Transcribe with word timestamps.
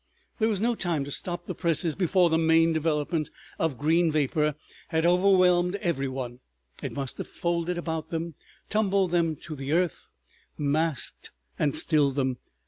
There 0.39 0.49
was 0.49 0.59
no 0.59 0.73
time 0.73 1.05
to 1.05 1.11
stop 1.11 1.45
the 1.45 1.53
presses 1.53 1.93
before 1.93 2.31
the 2.31 2.37
main 2.39 2.73
development 2.73 3.29
of 3.59 3.77
green 3.77 4.11
vapor 4.11 4.55
had 4.87 5.05
overwhelmed 5.05 5.75
every 5.75 6.07
one. 6.07 6.39
It 6.81 6.91
must 6.91 7.19
have 7.19 7.27
folded 7.27 7.77
about 7.77 8.09
them, 8.09 8.33
tumbled 8.67 9.11
them 9.11 9.35
to 9.43 9.55
the 9.55 9.73
earth, 9.73 10.09
masked 10.57 11.29
and 11.59 11.75
stilled 11.75 12.15
them. 12.15 12.37